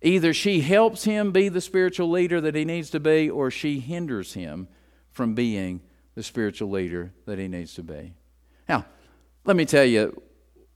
[0.01, 3.79] Either she helps him be the spiritual leader that he needs to be, or she
[3.79, 4.67] hinders him
[5.11, 5.81] from being
[6.15, 8.13] the spiritual leader that he needs to be.
[8.67, 8.85] Now,
[9.45, 10.21] let me tell you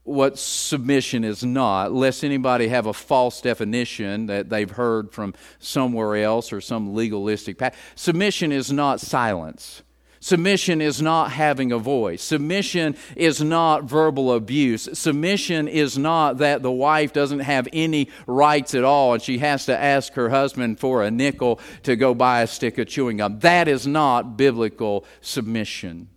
[0.04, 6.16] what submission is not, lest anybody have a false definition that they've heard from somewhere
[6.16, 7.76] else or some legalistic path.
[7.96, 9.82] Submission is not silence.
[10.20, 12.22] Submission is not having a voice.
[12.22, 14.88] Submission is not verbal abuse.
[14.98, 19.66] Submission is not that the wife doesn't have any rights at all and she has
[19.66, 23.38] to ask her husband for a nickel to go buy a stick of chewing gum.
[23.40, 26.08] That is not biblical submission.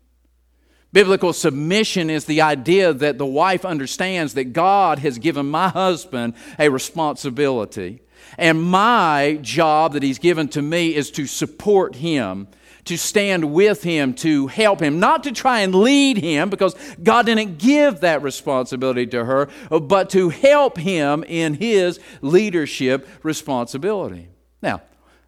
[0.92, 6.34] Biblical submission is the idea that the wife understands that God has given my husband
[6.58, 8.02] a responsibility.
[8.38, 12.48] And my job that he's given to me is to support him
[12.86, 17.26] to stand with him, to help him, not to try and lead him, because God
[17.26, 24.30] didn't give that responsibility to her, but to help him in his leadership responsibility.
[24.62, 24.82] Now,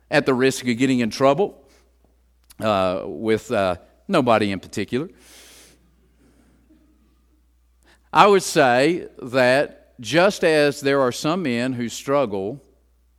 [0.09, 1.63] at the risk of getting in trouble
[2.59, 5.09] uh, with uh, nobody in particular,
[8.13, 12.61] I would say that just as there are some men who struggle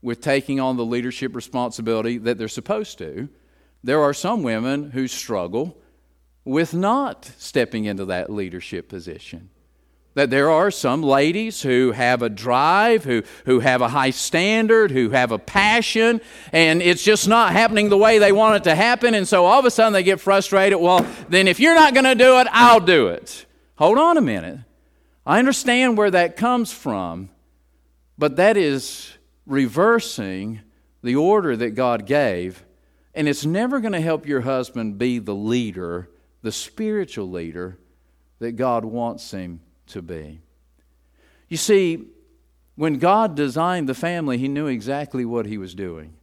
[0.03, 3.29] with taking on the leadership responsibility that they're supposed to,
[3.85, 5.77] there are some women who struggle
[6.45, 9.51] with not stepping into that leadership position.
[10.15, 14.91] That there are some ladies who have a drive, who, who have a high standard,
[14.91, 16.21] who have a passion,
[16.53, 19.15] and it's just not happening the way they want it to happen.
[19.15, 20.79] And so all of a sudden they get frustrated.
[20.79, 23.47] Well, then if you're not going to do it, I'll do it.
[23.77, 24.59] Hold on a minute.
[25.25, 27.31] I understand where that comes from,
[28.19, 29.13] but that is
[29.47, 30.61] reversing
[31.03, 32.65] the order that God gave
[33.15, 36.09] and it's never going to help your husband be the leader,
[36.43, 37.79] the spiritual leader
[38.39, 40.41] that God wants him to be.
[41.49, 42.07] You see,
[42.75, 46.15] when God designed the family, He knew exactly what He was doing.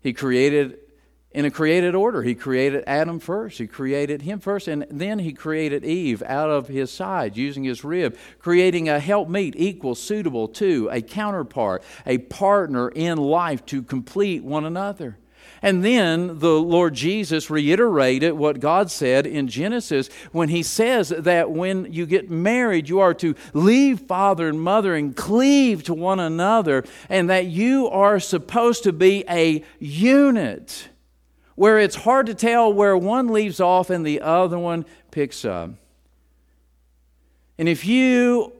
[0.00, 0.78] He created
[1.30, 2.22] in a created order.
[2.22, 6.68] He created Adam first, He created him first, and then He created Eve out of
[6.68, 12.88] his side using his rib, creating a helpmeet equal, suitable to, a counterpart, a partner
[12.88, 15.18] in life to complete one another.
[15.62, 21.50] And then the Lord Jesus reiterated what God said in Genesis when He says that
[21.50, 26.20] when you get married, you are to leave father and mother and cleave to one
[26.20, 30.88] another, and that you are supposed to be a unit
[31.54, 35.70] where it's hard to tell where one leaves off and the other one picks up.
[37.58, 38.52] And if you,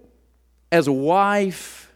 [0.72, 1.92] as a wife,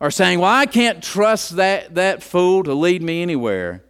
[0.00, 3.84] are saying, Well, I can't trust that, that fool to lead me anywhere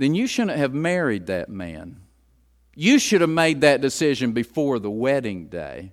[0.00, 2.00] then you shouldn't have married that man.
[2.74, 5.92] You should have made that decision before the wedding day.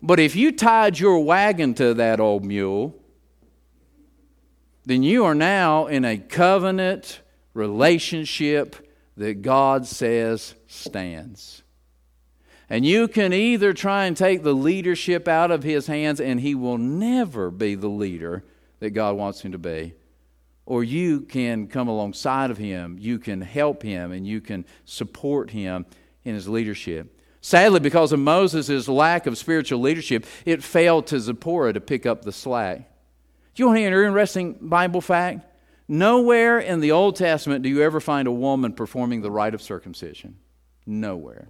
[0.00, 2.98] But if you tied your wagon to that old mule,
[4.86, 7.20] then you are now in a covenant
[7.52, 11.62] relationship that God says stands.
[12.70, 16.54] And you can either try and take the leadership out of his hands, and he
[16.54, 18.44] will never be the leader
[18.78, 19.92] that God wants him to be,
[20.70, 25.50] or you can come alongside of him, you can help him, and you can support
[25.50, 25.84] him
[26.22, 27.20] in his leadership.
[27.40, 32.22] Sadly, because of Moses' lack of spiritual leadership, it failed to Zipporah to pick up
[32.22, 32.88] the slack.
[33.52, 35.44] Do you want to hear an interesting Bible fact?
[35.88, 39.62] Nowhere in the Old Testament do you ever find a woman performing the rite of
[39.62, 40.36] circumcision.
[40.86, 41.48] Nowhere.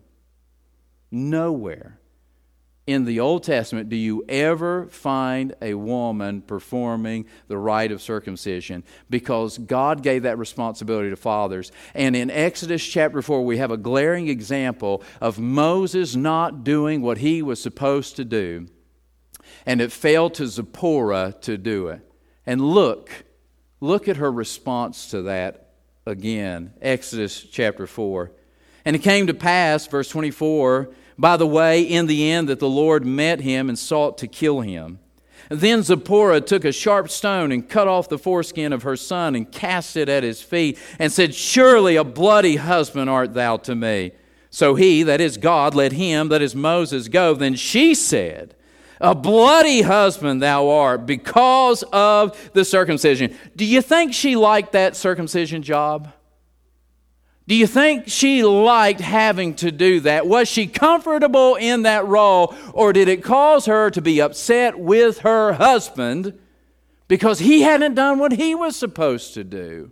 [1.10, 1.98] Nowhere.
[2.90, 8.82] In the Old Testament do you ever find a woman performing the rite of circumcision
[9.08, 11.70] because God gave that responsibility to fathers.
[11.94, 17.18] And in Exodus chapter 4, we have a glaring example of Moses not doing what
[17.18, 18.66] he was supposed to do.
[19.66, 22.00] And it fell to Zipporah to do it.
[22.46, 23.10] And look,
[23.80, 25.74] look at her response to that
[26.06, 26.72] again.
[26.80, 28.32] Exodus chapter 4.
[28.84, 30.90] And it came to pass, verse 24,
[31.20, 34.62] by the way, in the end, that the Lord met him and sought to kill
[34.62, 35.00] him.
[35.50, 39.50] Then Zipporah took a sharp stone and cut off the foreskin of her son and
[39.50, 44.12] cast it at his feet and said, Surely a bloody husband art thou to me.
[44.48, 47.34] So he, that is God, let him, that is Moses, go.
[47.34, 48.54] Then she said,
[48.98, 53.36] A bloody husband thou art because of the circumcision.
[53.54, 56.14] Do you think she liked that circumcision job?
[57.50, 60.24] Do you think she liked having to do that?
[60.24, 65.18] Was she comfortable in that role, or did it cause her to be upset with
[65.22, 66.38] her husband
[67.08, 69.90] because he hadn't done what he was supposed to do?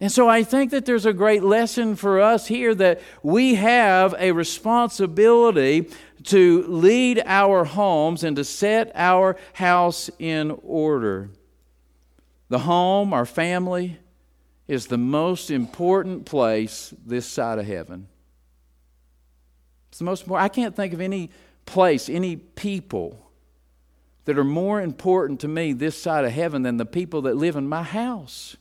[0.00, 4.12] And so I think that there's a great lesson for us here that we have
[4.18, 5.88] a responsibility
[6.24, 11.30] to lead our homes and to set our house in order.
[12.48, 14.00] The home, our family,
[14.70, 18.06] is the most important place this side of heaven.
[19.88, 20.44] It's the most important.
[20.44, 21.30] I can't think of any
[21.66, 23.32] place, any people
[24.26, 27.56] that are more important to me this side of heaven than the people that live
[27.56, 28.56] in my house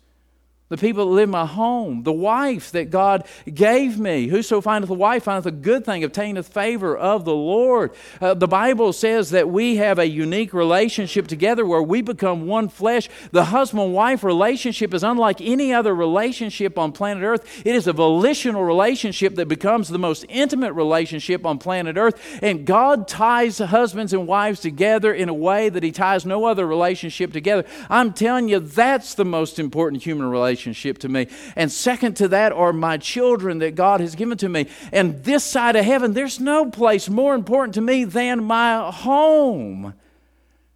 [0.70, 4.28] the people that live in my home, the wife that God gave me.
[4.28, 7.92] Whoso findeth a wife findeth a good thing, obtaineth favor of the Lord.
[8.22, 12.70] Uh, the Bible says that we have a unique relationship together where we become one
[12.70, 13.10] flesh.
[13.32, 17.66] The husband wife relationship is unlike any other relationship on planet Earth.
[17.66, 22.40] It is a volitional relationship that becomes the most intimate relationship on planet Earth.
[22.44, 26.68] And God ties husbands and wives together in a way that He ties no other
[26.68, 27.66] relationship together.
[27.90, 31.28] I'm telling you, that's the most important human relationship relationship to me.
[31.56, 34.68] And second to that are my children that God has given to me.
[34.92, 39.94] And this side of heaven, there's no place more important to me than my home.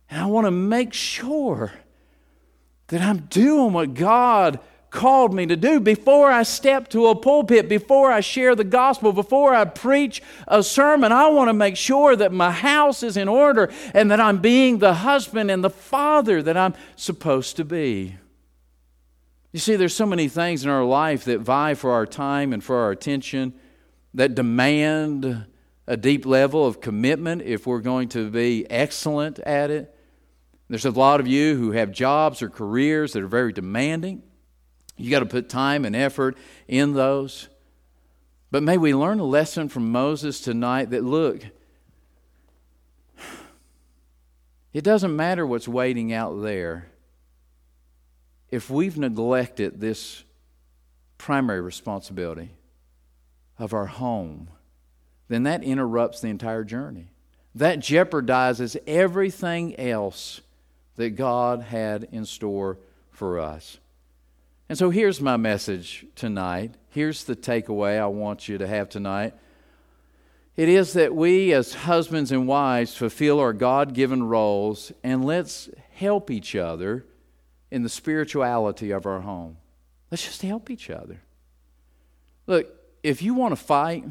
[0.09, 1.73] And I want to make sure
[2.87, 4.59] that I'm doing what God
[4.89, 9.11] called me to do before I step to a pulpit, before I share the gospel,
[9.11, 11.11] before I preach a sermon.
[11.11, 14.77] I want to make sure that my house is in order and that I'm being
[14.77, 18.17] the husband and the father that I'm supposed to be.
[19.53, 22.63] You see, there's so many things in our life that vie for our time and
[22.63, 23.53] for our attention,
[24.15, 25.45] that demand
[25.85, 29.95] a deep level of commitment if we're going to be excellent at it.
[30.69, 34.23] There's a lot of you who have jobs or careers that are very demanding.
[34.97, 36.35] You got to put time and effort
[36.67, 37.47] in those.
[38.49, 41.45] But may we learn a lesson from Moses tonight that look,
[44.73, 46.87] it doesn't matter what's waiting out there
[48.53, 50.23] if we've neglected this
[51.17, 52.51] primary responsibility
[53.57, 54.47] of our home,
[55.27, 57.07] then that interrupts the entire journey.
[57.55, 60.41] That jeopardizes everything else
[60.97, 62.77] that God had in store
[63.09, 63.79] for us.
[64.69, 66.75] And so here's my message tonight.
[66.89, 69.33] Here's the takeaway I want you to have tonight.
[70.55, 75.71] It is that we, as husbands and wives, fulfill our God given roles and let's
[75.95, 77.03] help each other
[77.73, 79.57] in the spirituality of our home.
[80.11, 81.19] Let's just help each other.
[82.45, 82.67] Look,
[83.01, 84.05] if you want to fight,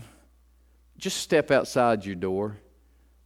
[0.99, 2.57] just step outside your door.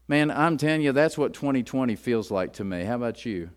[0.09, 2.85] Man, I'm telling you, that's what 2020 feels like to me.
[2.85, 3.49] How about you?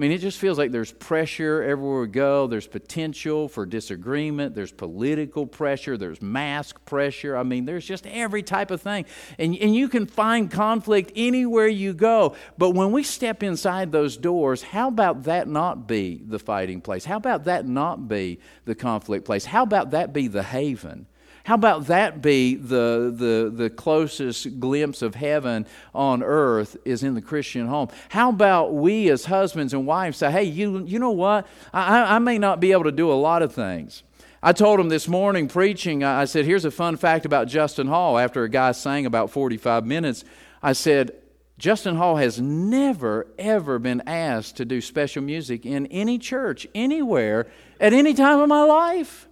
[0.00, 2.46] I mean, it just feels like there's pressure everywhere we go.
[2.46, 4.54] There's potential for disagreement.
[4.54, 5.98] There's political pressure.
[5.98, 7.36] There's mask pressure.
[7.36, 9.04] I mean, there's just every type of thing.
[9.38, 12.34] And, and you can find conflict anywhere you go.
[12.56, 17.04] But when we step inside those doors, how about that not be the fighting place?
[17.04, 19.44] How about that not be the conflict place?
[19.44, 21.08] How about that be the haven?
[21.44, 27.14] How about that be the, the, the closest glimpse of heaven on earth is in
[27.14, 27.88] the Christian home?
[28.10, 31.46] How about we as husbands and wives say, hey, you, you know what?
[31.72, 34.02] I, I may not be able to do a lot of things.
[34.42, 38.18] I told him this morning preaching, I said, here's a fun fact about Justin Hall.
[38.18, 40.24] After a guy sang about 45 minutes,
[40.62, 41.12] I said,
[41.58, 47.48] Justin Hall has never, ever been asked to do special music in any church, anywhere,
[47.78, 49.28] at any time of my life.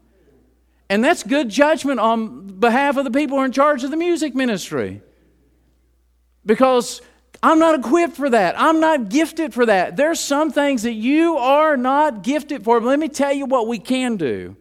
[0.90, 3.96] And that's good judgment on behalf of the people who are in charge of the
[3.96, 5.02] music ministry.
[6.46, 7.02] Because
[7.42, 8.58] I'm not equipped for that.
[8.58, 9.96] I'm not gifted for that.
[9.96, 12.80] There's some things that you are not gifted for.
[12.80, 14.56] But let me tell you what we can do.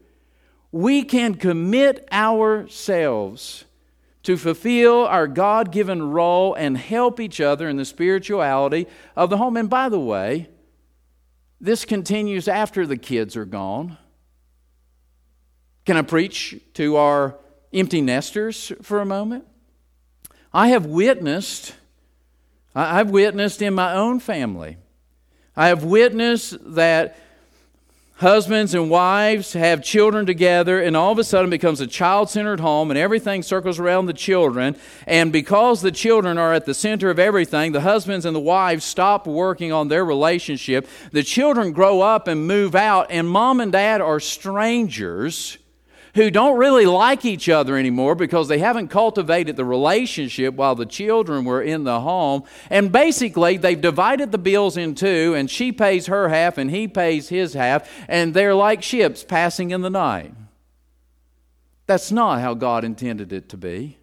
[0.72, 3.64] We can commit ourselves
[4.24, 9.38] to fulfill our God given role and help each other in the spirituality of the
[9.38, 9.56] home.
[9.56, 10.50] And by the way,
[11.62, 13.98] this continues after the kids are gone.
[15.88, 17.38] Can I preach to our
[17.72, 19.46] empty nesters for a moment?
[20.54, 21.76] I have witnessed,
[22.76, 24.76] I've witnessed in my own family,
[25.56, 27.18] I have witnessed that
[28.16, 32.60] husbands and wives have children together, and all of a sudden becomes a child centered
[32.60, 34.76] home, and everything circles around the children.
[35.06, 38.84] And because the children are at the center of everything, the husbands and the wives
[38.84, 40.86] stop working on their relationship.
[41.14, 45.58] The children grow up and move out, and mom and dad are strangers
[46.18, 50.86] who don't really like each other anymore because they haven't cultivated the relationship while the
[50.86, 52.43] children were in the home.
[52.72, 56.88] And basically, they've divided the bills in two, and she pays her half and he
[56.88, 60.34] pays his half, and they're like ships passing in the night.
[61.86, 63.99] That's not how God intended it to be.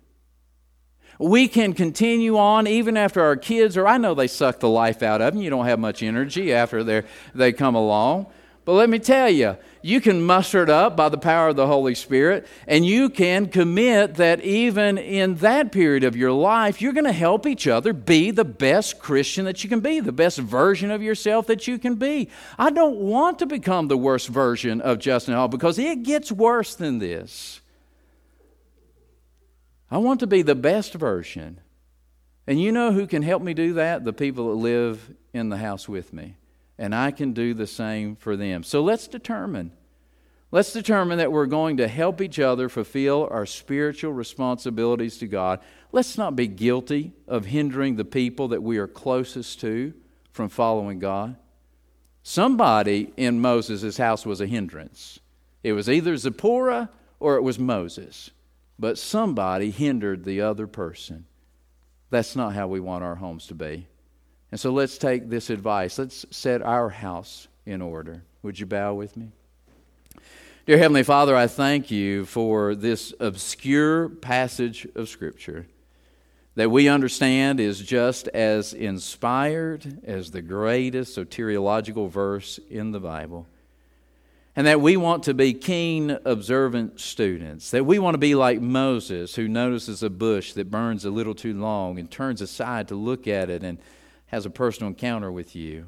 [1.19, 5.03] We can continue on even after our kids, or I know they suck the life
[5.03, 5.43] out of them.
[5.43, 7.03] You don't have much energy after
[7.35, 8.29] they come along.
[8.65, 11.67] But let me tell you, you can muster it up by the power of the
[11.67, 16.95] Holy Spirit, and you can commit that even in that period of your life, you're
[16.95, 20.39] going to help each other be the best Christian that you can be, the best
[20.39, 22.31] version of yourself that you can be.
[22.59, 26.75] I don't want to become the worst version of Justin Hall because it gets worse
[26.75, 27.61] than this.
[29.91, 31.61] I want to be the best version.
[32.47, 34.05] And you know who can help me do that?
[34.05, 36.37] The people that live in the house with me
[36.79, 38.63] and I can do the same for them.
[38.63, 39.73] So let's determine.
[40.51, 45.61] Let's determine that we're going to help each other fulfill our spiritual responsibilities to God.
[45.91, 49.95] Let's not be guilty of hindering the people that we are closest to
[50.31, 51.37] from following God.
[52.23, 55.19] Somebody in Moses' house was a hindrance.
[55.63, 56.89] It was either Zipporah
[57.21, 58.31] or it was Moses.
[58.79, 61.27] But somebody hindered the other person.
[62.11, 63.89] That's not how we want our homes to be.
[64.55, 65.99] And so let's take this advice.
[65.99, 68.23] Let's set our house in order.
[68.45, 69.33] Would you bow with me?
[70.65, 75.67] Dear Heavenly Father, I thank you for this obscure passage of Scripture
[76.55, 83.49] that we understand is just as inspired as the greatest soteriological verse in the Bible.
[84.55, 87.73] And that we want to be keen, observant students.
[87.73, 91.35] That we want to be like Moses, who notices a bush that burns a little
[91.35, 93.79] too long and turns aside to look at it and
[94.35, 95.87] has a personal encounter with you.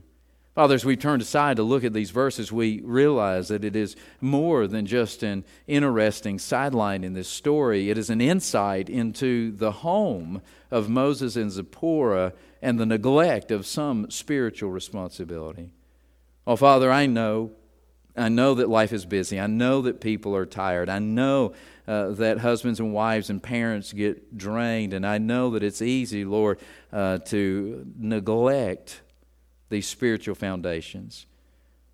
[0.54, 3.96] Father, as we turned aside to look at these verses, we realize that it is
[4.20, 7.90] more than just an interesting sideline in this story.
[7.90, 10.40] It is an insight into the home
[10.70, 12.32] of Moses and Zipporah
[12.62, 15.72] and the neglect of some spiritual responsibility.
[16.46, 17.50] Oh, Father, I know.
[18.16, 19.38] I know that life is busy.
[19.38, 20.88] I know that people are tired.
[20.88, 21.52] I know
[21.86, 24.94] uh, that husbands and wives and parents get drained.
[24.94, 26.58] And I know that it's easy, Lord,
[26.92, 29.02] uh, to neglect
[29.68, 31.26] these spiritual foundations.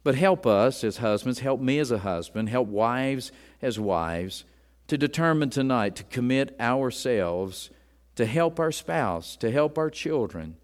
[0.04, 4.44] But help us as husbands, help me as a husband, help wives as wives
[4.88, 7.70] to determine tonight to commit ourselves
[8.16, 10.56] to help our spouse, to help our children,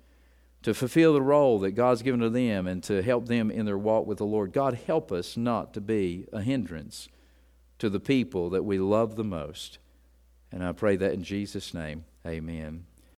[0.63, 3.79] to fulfill the role that God's given to them, and to help them in their
[3.79, 4.53] walk with the Lord.
[4.53, 7.09] God, help us not to be a hindrance
[7.79, 9.79] to the people that we love the most.
[10.51, 12.88] And I pray that in Jesus' name, amen.